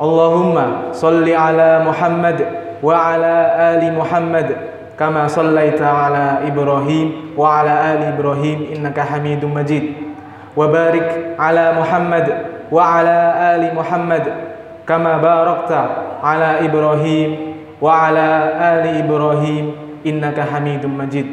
[0.00, 2.40] Allahumma salli ala Muhammad
[2.80, 4.48] wa ala ali Muhammad
[4.96, 9.92] kama sallaita ala Ibrahim wa ala ali Ibrahim innaka Hamidum Majid.
[10.56, 10.72] Wa
[11.36, 12.26] ala Muhammad
[12.72, 13.18] wa ala
[13.52, 14.24] ali Muhammad
[14.88, 19.64] kama barakta ala Ibrahim wa ala ali Ibrahim
[20.00, 21.28] innaka Hamidum Majid.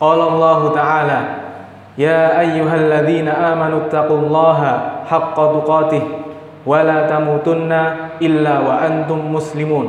[0.00, 1.20] Qala Allah Ta'ala
[1.92, 5.60] Ya ayyuhalladzina amanu taqullaha haqqa
[6.66, 7.72] ولا تموتن
[8.22, 9.86] إلا وأنتم مسلمون.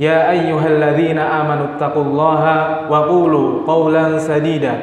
[0.00, 2.42] يا أيها الذين آمنوا اتقوا الله
[2.90, 4.74] وقولوا قولا سديدا.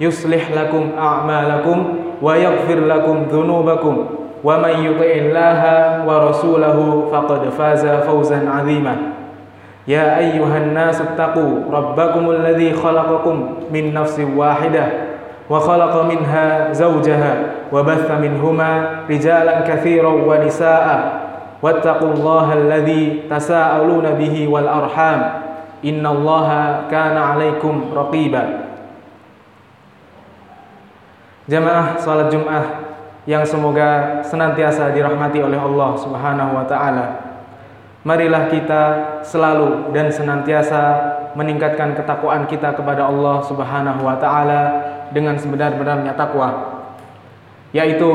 [0.00, 1.84] يصلح لكم أعمالكم
[2.22, 4.06] ويغفر لكم ذنوبكم.
[4.44, 5.62] ومن يطع الله
[6.06, 8.96] ورسوله فقد فاز فوزا عظيما.
[9.88, 15.11] يا أيها الناس اتقوا ربكم الذي خلقكم من نفس واحدة.
[15.51, 17.33] وخلق منها زوجها
[17.71, 18.71] وبث منهما
[19.09, 20.87] رجالا كثيرا ونساء
[21.61, 25.21] واتقوا الله الذي تساءلون به والأرحام
[25.85, 26.49] إن الله
[26.91, 28.45] كان عليكم رقيبا
[31.47, 32.87] Jamaah salat Jumat
[33.23, 37.23] yang semoga senantiasa dirahmati oleh Allah Subhanahu wa taala.
[38.03, 38.83] Marilah kita
[39.23, 40.83] selalu dan senantiasa
[41.39, 44.80] meningkatkan ketakwaan kita kepada Allah Subhanahu wa taala
[45.12, 46.80] dengan sebenar-benarnya takwa
[47.72, 48.10] yaitu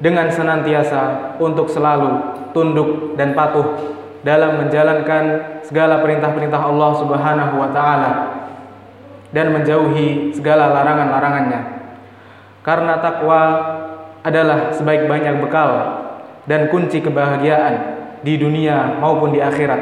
[0.00, 8.12] dengan senantiasa untuk selalu tunduk dan patuh dalam menjalankan segala perintah-perintah Allah Subhanahu wa taala
[9.30, 11.60] dan menjauhi segala larangan-larangannya.
[12.60, 13.42] Karena takwa
[14.20, 15.70] adalah sebaik-banyak bekal
[16.44, 19.80] dan kunci kebahagiaan di dunia maupun di akhirat.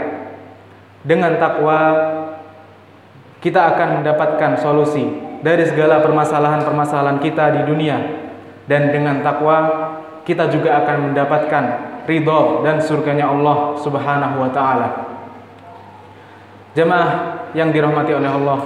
[1.03, 1.79] Dengan takwa
[3.39, 7.97] kita akan mendapatkan solusi dari segala permasalahan-permasalahan kita di dunia
[8.67, 9.59] dan dengan takwa
[10.27, 11.65] kita juga akan mendapatkan
[12.05, 14.89] ridho dan surganya Allah Subhanahu wa taala.
[16.77, 17.11] Jemaah
[17.57, 18.61] yang dirahmati oleh Allah.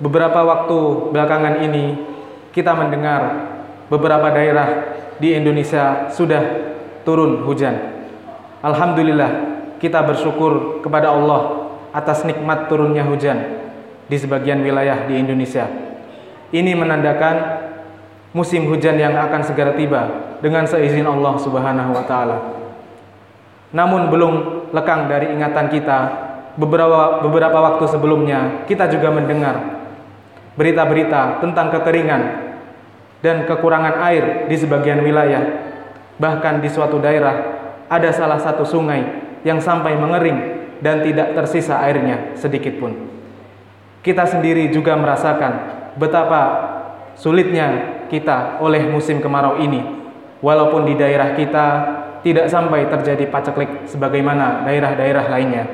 [0.00, 0.78] Beberapa waktu
[1.14, 2.00] belakangan ini
[2.50, 3.50] kita mendengar
[3.86, 6.42] beberapa daerah di Indonesia sudah
[7.06, 7.76] turun hujan.
[8.64, 9.30] Alhamdulillah
[9.78, 13.63] kita bersyukur kepada Allah atas nikmat turunnya hujan
[14.08, 15.68] di sebagian wilayah di Indonesia.
[16.54, 17.36] Ini menandakan
[18.34, 22.38] musim hujan yang akan segera tiba dengan seizin Allah Subhanahu wa taala.
[23.74, 24.34] Namun belum
[24.70, 25.98] lekang dari ingatan kita
[26.54, 29.82] beberapa beberapa waktu sebelumnya kita juga mendengar
[30.54, 32.22] berita-berita tentang kekeringan
[33.22, 35.74] dan kekurangan air di sebagian wilayah.
[36.14, 37.34] Bahkan di suatu daerah
[37.90, 39.02] ada salah satu sungai
[39.42, 43.13] yang sampai mengering dan tidak tersisa airnya sedikit pun.
[44.04, 45.52] Kita sendiri juga merasakan
[45.96, 46.42] betapa
[47.16, 49.80] sulitnya kita oleh musim kemarau ini.
[50.44, 51.66] Walaupun di daerah kita
[52.20, 55.64] tidak sampai terjadi paceklik sebagaimana daerah-daerah lainnya.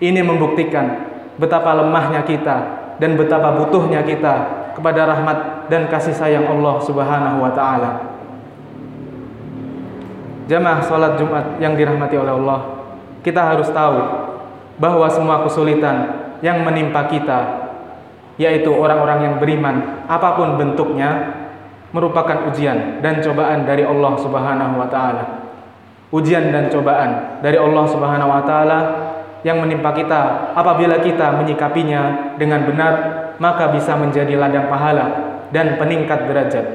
[0.00, 2.56] Ini membuktikan betapa lemahnya kita
[2.96, 4.34] dan betapa butuhnya kita
[4.72, 7.90] kepada rahmat dan kasih sayang Allah Subhanahu wa taala.
[10.48, 12.60] Jamaah salat Jumat yang dirahmati oleh Allah,
[13.20, 13.98] kita harus tahu
[14.80, 17.66] bahwa semua kesulitan yang menimpa kita
[18.36, 21.32] yaitu orang-orang yang beriman apa pun bentuknya
[21.96, 25.24] merupakan ujian dan cobaan dari Allah Subhanahu wa taala.
[26.12, 28.78] Ujian dan cobaan dari Allah Subhanahu wa taala
[29.40, 32.94] yang menimpa kita apabila kita menyikapinya dengan benar
[33.40, 35.06] maka bisa menjadi ladang pahala
[35.50, 36.66] dan peningkat derajat.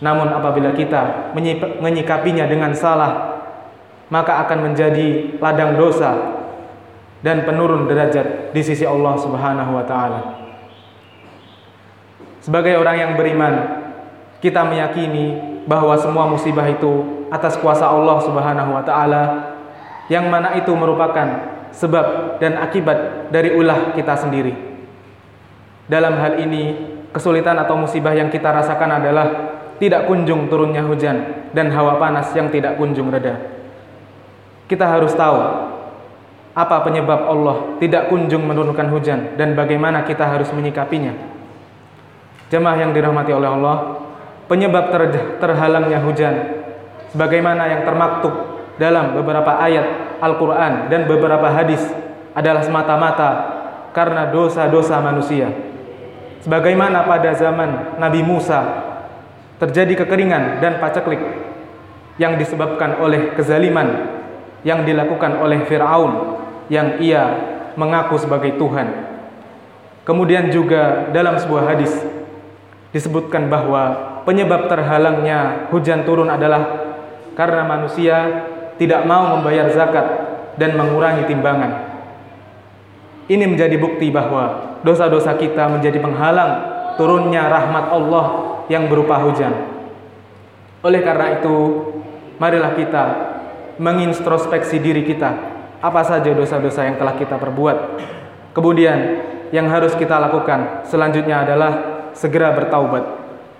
[0.00, 1.32] Namun apabila kita
[1.78, 3.44] menyikapinya dengan salah
[4.08, 6.41] maka akan menjadi ladang dosa
[7.22, 10.20] dan penurun derajat di sisi Allah Subhanahu wa taala.
[12.42, 13.54] Sebagai orang yang beriman,
[14.42, 15.38] kita meyakini
[15.70, 19.22] bahwa semua musibah itu atas kuasa Allah Subhanahu wa taala
[20.10, 24.52] yang mana itu merupakan sebab dan akibat dari ulah kita sendiri.
[25.86, 26.74] Dalam hal ini,
[27.14, 29.26] kesulitan atau musibah yang kita rasakan adalah
[29.78, 33.38] tidak kunjung turunnya hujan dan hawa panas yang tidak kunjung reda.
[34.66, 35.38] Kita harus tahu
[36.52, 41.16] apa penyebab Allah tidak kunjung menurunkan hujan dan bagaimana kita harus menyikapinya.
[42.52, 43.76] Jemaah yang dirahmati oleh Allah,
[44.44, 44.92] penyebab
[45.40, 46.34] terhalangnya hujan
[47.08, 48.32] sebagaimana yang termaktub
[48.76, 51.80] dalam beberapa ayat Al-Qur'an dan beberapa hadis
[52.36, 53.30] adalah semata-mata
[53.96, 55.48] karena dosa-dosa manusia.
[56.44, 58.60] Sebagaimana pada zaman Nabi Musa
[59.56, 61.22] terjadi kekeringan dan paceklik
[62.20, 64.11] yang disebabkan oleh kezaliman
[64.62, 66.38] yang dilakukan oleh Firaun
[66.70, 67.22] yang ia
[67.74, 69.12] mengaku sebagai Tuhan.
[70.02, 71.94] Kemudian juga dalam sebuah hadis
[72.90, 76.90] disebutkan bahwa penyebab terhalangnya hujan turun adalah
[77.38, 78.16] karena manusia
[78.76, 80.06] tidak mau membayar zakat
[80.58, 81.92] dan mengurangi timbangan.
[83.30, 86.52] Ini menjadi bukti bahwa dosa-dosa kita menjadi penghalang
[86.98, 88.26] turunnya rahmat Allah
[88.66, 89.54] yang berupa hujan.
[90.82, 91.56] Oleh karena itu,
[92.42, 93.04] marilah kita
[93.76, 95.30] mengintrospeksi diri kita,
[95.80, 97.76] apa saja dosa-dosa yang telah kita perbuat.
[98.52, 98.98] Kemudian,
[99.52, 101.72] yang harus kita lakukan selanjutnya adalah
[102.16, 103.04] segera bertaubat,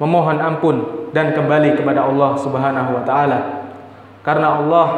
[0.00, 0.76] memohon ampun
[1.12, 3.41] dan kembali kepada Allah Subhanahu wa taala.
[4.25, 4.88] Karena Allah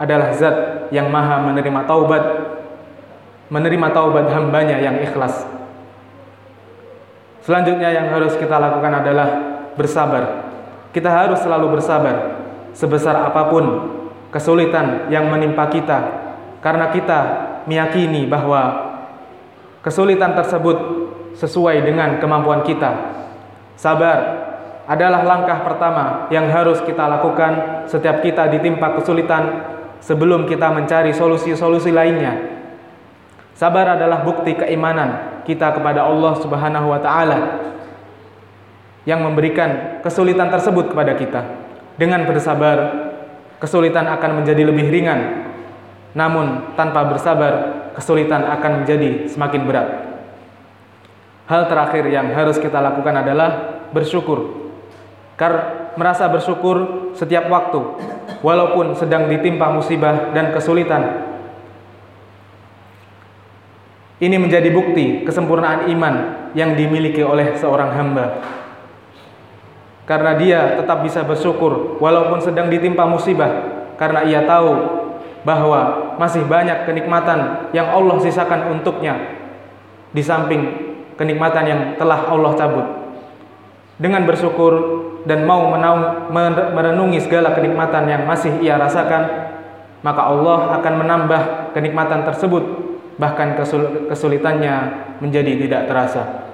[0.00, 0.56] adalah zat
[0.88, 2.24] yang maha menerima taubat
[3.50, 5.44] menerima taubat hambanya yang ikhlas.
[7.42, 9.28] Selanjutnya yang harus kita lakukan adalah
[9.74, 10.48] bersabar.
[10.94, 12.38] Kita harus selalu bersabar
[12.72, 13.64] sebesar apa pun
[14.30, 15.98] kesulitan yang menimpa kita
[16.62, 17.18] karena kita
[17.66, 18.90] meyakini bahwa
[19.82, 20.76] kesulitan tersebut
[21.38, 23.18] sesuai dengan kemampuan kita.
[23.78, 24.48] Sabar
[24.90, 29.66] adalah langkah pertama yang harus kita lakukan setiap kita ditimpa kesulitan
[30.02, 32.60] sebelum kita mencari solusi-solusi lainnya
[33.60, 37.38] Sabar adalah bukti keimanan kita kepada Allah Subhanahu wa taala
[39.04, 41.44] yang memberikan kesulitan tersebut kepada kita.
[42.00, 43.09] Dengan bersabar,
[43.60, 45.52] kesulitan akan menjadi lebih ringan.
[46.16, 49.88] Namun tanpa bersabar, kesulitan akan menjadi semakin berat.
[51.46, 54.70] Hal terakhir yang harus kita lakukan adalah bersyukur.
[55.38, 57.80] Karena merasa bersyukur setiap waktu,
[58.42, 61.30] walaupun sedang ditimpa musibah dan kesulitan,
[64.20, 66.14] ini menjadi bukti kesempurnaan iman
[66.52, 68.26] yang dimiliki oleh seorang hamba.
[70.10, 74.74] Karena dia tetap bisa bersyukur walaupun sedang ditimpa musibah karena ia tahu
[75.46, 79.38] bahwa masih banyak kenikmatan yang Allah sisakan untuknya
[80.10, 82.86] di samping kenikmatan yang telah Allah cabut.
[84.02, 84.72] Dengan bersyukur
[85.30, 85.70] dan mau
[86.74, 89.52] merenungi segala kenikmatan yang masih ia rasakan,
[90.02, 92.64] maka Allah akan menambah kenikmatan tersebut
[93.14, 93.54] bahkan
[94.10, 94.74] kesulitannya
[95.22, 96.49] menjadi tidak terasa.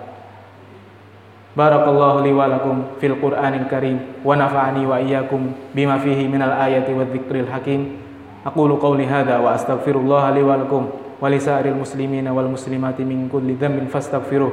[1.57, 6.93] Barakallahu li wa lakum fil Qur'anil Karim wa nafa'ani wa iyyakum bima fihi minal ayati
[6.93, 7.97] wa dzikril hakim.
[8.45, 13.33] Aqulu qawli hadza wa astaghfirullah li wa lakum wa li sa'iril muslimina wal muslimati min
[13.33, 14.53] kulli dhanbin fastaghfiruh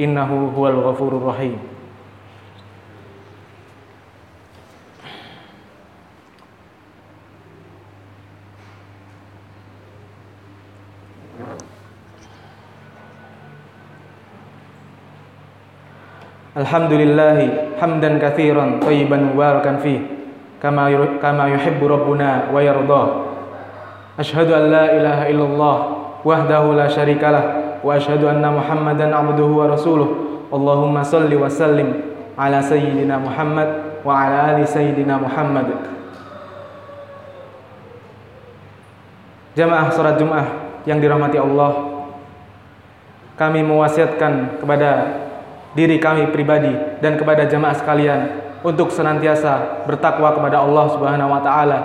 [0.00, 1.60] innahu huwal ghafurur rahim.
[16.58, 17.38] Alhamdulillah
[17.78, 20.02] hamdan katsiran tayyiban mubarakan fi
[20.58, 20.90] kama
[21.22, 23.02] kama yuhibbu rabbuna wa yarda.
[24.18, 25.76] Ashhadu an la ilaha illallah
[26.26, 30.08] wahdahu la syarikalah wa ashhadu anna Muhammadan abduhu wa rasuluh.
[30.50, 31.94] Allahumma salli wa sallim
[32.34, 35.70] ala sayyidina Muhammad wa ala ali sayyidina Muhammad.
[39.54, 40.46] Jamaah salat Jumat
[40.86, 41.70] yang dirahmati Allah,
[43.38, 44.90] kami mewasiatkan kepada
[45.78, 48.20] diri kami pribadi dan kepada jemaah sekalian
[48.66, 51.78] untuk senantiasa bertakwa kepada Allah Subhanahu wa taala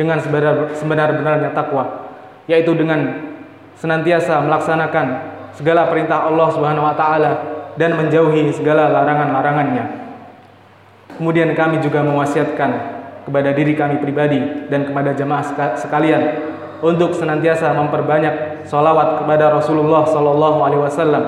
[0.00, 0.16] dengan
[0.72, 2.08] sebenar-benarnya takwa
[2.48, 3.28] yaitu dengan
[3.76, 5.06] senantiasa melaksanakan
[5.52, 7.32] segala perintah Allah Subhanahu wa taala
[7.76, 10.08] dan menjauhi segala larangan-larangannya.
[11.20, 12.70] Kemudian kami juga mewasiatkan
[13.28, 14.40] kepada diri kami pribadi
[14.72, 15.44] dan kepada jemaah
[15.76, 16.22] sekalian
[16.80, 21.24] untuk senantiasa memperbanyak solawat kepada Rasulullah Sallallahu Alaihi Wasallam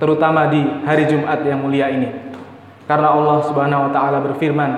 [0.00, 2.08] terutama di hari Jumat yang mulia ini.
[2.88, 4.70] Karena Allah Subhanahu wa taala berfirman,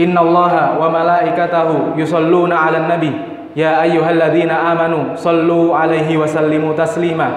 [0.00, 3.12] "Innallaha wa malaikatahu yusalluna 'alan nabi,
[3.52, 7.28] ya ayyuhalladzina amanu sallu 'alaihi wa sallimu taslima."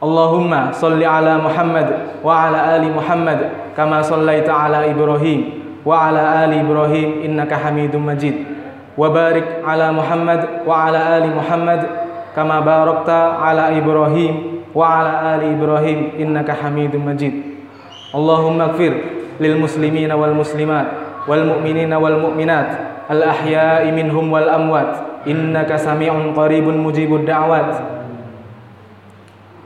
[0.00, 6.60] Allahumma salli ala Muhammad wa ala ali Muhammad kama sallaita ala Ibrahim wa ala ali
[6.60, 8.36] Ibrahim innaka Hamidum Majid.
[8.94, 11.80] Wa barik ala Muhammad wa ala ali Muhammad
[12.34, 17.30] kama ala Ibrahim wa ala ali Ibrahim innaka Hamidum Majid.
[18.10, 18.92] Allahumma ighfir
[19.38, 20.86] lil muslimina wal muslimat
[21.30, 22.68] wal mu'minina wal mu'minat
[23.06, 27.94] al ahya'i minhum wal amwat innaka sami'un qaribun mujibud da'wat.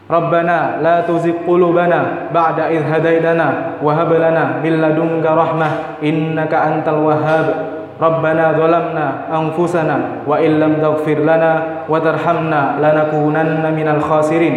[0.09, 7.78] Rabbana la tuzigh qulubana ba'da idh hadaitana wa hab lana min rahmah innaka antal wahhab.
[8.02, 14.56] ربنا ظلمنا أنفسنا وإن لم تغفر لنا وترحمنا لنكونن من الخاسرين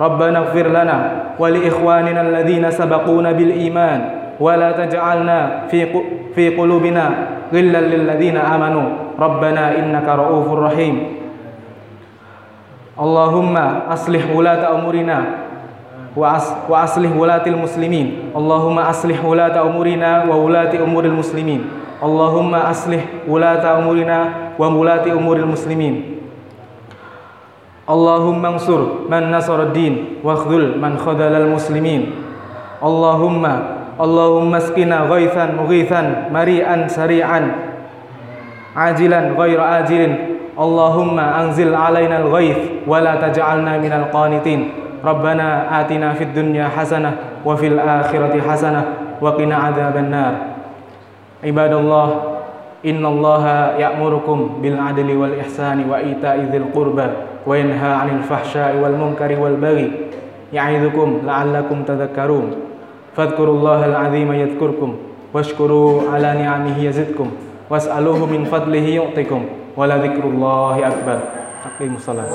[0.00, 4.00] ربنا اغفر لنا ولإخواننا الذين سبقونا بالإيمان
[4.40, 5.86] ولا تجعلنا في
[6.34, 7.10] في قلوبنا
[7.52, 8.82] غلا للذين آمنوا
[9.20, 11.02] ربنا إنك رؤوف رحيم
[13.00, 13.56] اللهم
[13.90, 15.18] أصلح ولاة أمورنا
[16.68, 18.06] وأصلح ولاة المسلمين
[18.36, 21.60] اللهم أصلح ولاة أمورنا وولاة أمور المسلمين
[22.03, 26.19] Allahumma aslih ulata umurina wa mulati umuril muslimin.
[27.87, 32.11] Allahumma ansur man nasara din wa khul man khadalal muslimin.
[32.83, 37.55] Allahumma Allahumma askina ghaithan mughithan mari'an sari'an
[38.75, 40.35] ajilan ghaira ajilin.
[40.59, 44.75] Allahumma anzil alaina al-ghaith wa la taj'alna minal qanitin.
[44.99, 50.52] Rabbana atina fid dunya hasanah wa fil akhirati hasanah wa qina adzabannar.
[51.42, 52.22] حسنة وقنا عذاب النار عباد الله
[52.86, 53.46] إن الله
[53.78, 57.06] يأمركم بالعدل والإحسان وإيتاء ذي القربى
[57.46, 59.92] وينهى عن الفحشاء والمنكر والبغي
[60.52, 62.52] يعظكم لعلكم تذكرون
[63.16, 64.96] فاذكروا الله العظيم يذكركم
[65.34, 67.30] واشكروا على نعمه يزدكم
[67.70, 69.44] واسألوه من فضله يعطكم
[69.78, 71.18] wala dzikrullahi akbar.
[71.62, 72.26] Aqimus salat.